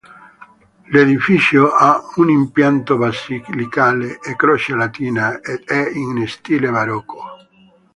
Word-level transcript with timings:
L'edificio 0.85 1.69
ha 1.73 2.01
un 2.15 2.31
impianto 2.31 2.97
basilicale 2.97 4.17
a 4.19 4.35
croce 4.35 4.73
latina 4.73 5.41
ed 5.41 5.61
è 5.67 5.91
in 5.95 6.25
stile 6.27 6.71
barocco. 6.71 7.23